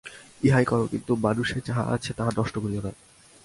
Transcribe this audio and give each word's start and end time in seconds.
ইহাই 0.43 0.65
কর, 0.65 0.81
কিন্তু 0.87 1.11
মানুষের 1.15 1.61
যাহা 1.67 1.83
আছে, 1.95 2.11
তাহা 2.13 2.31
নষ্ট 2.37 2.55
করিও 2.59 2.81
না। 2.81 2.91